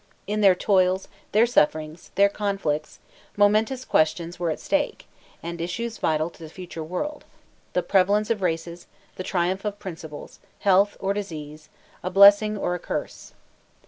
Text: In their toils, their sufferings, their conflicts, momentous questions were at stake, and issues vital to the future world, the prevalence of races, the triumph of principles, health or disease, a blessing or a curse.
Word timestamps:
In 0.25 0.41
their 0.41 0.55
toils, 0.55 1.07
their 1.31 1.45
sufferings, 1.45 2.09
their 2.15 2.27
conflicts, 2.27 2.97
momentous 3.37 3.85
questions 3.85 4.39
were 4.39 4.49
at 4.49 4.59
stake, 4.59 5.05
and 5.43 5.61
issues 5.61 5.99
vital 5.99 6.31
to 6.31 6.41
the 6.41 6.49
future 6.49 6.83
world, 6.83 7.23
the 7.73 7.83
prevalence 7.83 8.31
of 8.31 8.41
races, 8.41 8.87
the 9.17 9.23
triumph 9.23 9.63
of 9.63 9.77
principles, 9.77 10.39
health 10.61 10.97
or 10.99 11.13
disease, 11.13 11.69
a 12.03 12.09
blessing 12.09 12.57
or 12.57 12.73
a 12.73 12.79
curse. 12.79 13.33